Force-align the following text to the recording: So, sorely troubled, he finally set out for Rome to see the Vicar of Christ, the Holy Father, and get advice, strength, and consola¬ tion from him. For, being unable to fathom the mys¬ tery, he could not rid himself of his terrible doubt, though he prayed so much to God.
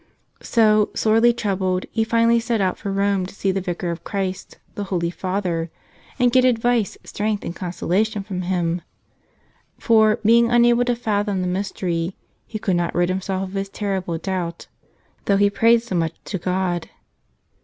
So, 0.41 0.89
sorely 0.95 1.31
troubled, 1.31 1.85
he 1.91 2.03
finally 2.03 2.39
set 2.39 2.59
out 2.59 2.79
for 2.79 2.91
Rome 2.91 3.27
to 3.27 3.35
see 3.35 3.51
the 3.51 3.61
Vicar 3.61 3.91
of 3.91 4.03
Christ, 4.03 4.57
the 4.73 4.85
Holy 4.85 5.11
Father, 5.11 5.69
and 6.17 6.31
get 6.31 6.43
advice, 6.43 6.97
strength, 7.03 7.45
and 7.45 7.55
consola¬ 7.55 8.03
tion 8.11 8.23
from 8.23 8.41
him. 8.41 8.81
For, 9.77 10.15
being 10.25 10.49
unable 10.49 10.85
to 10.85 10.95
fathom 10.95 11.43
the 11.43 11.47
mys¬ 11.47 11.71
tery, 11.71 12.13
he 12.47 12.57
could 12.57 12.77
not 12.77 12.95
rid 12.95 13.09
himself 13.09 13.49
of 13.49 13.53
his 13.53 13.69
terrible 13.69 14.17
doubt, 14.17 14.65
though 15.25 15.37
he 15.37 15.51
prayed 15.51 15.83
so 15.83 15.93
much 15.93 16.13
to 16.25 16.39
God. 16.39 16.89